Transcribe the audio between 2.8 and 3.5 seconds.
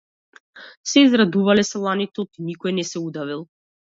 не се удавил.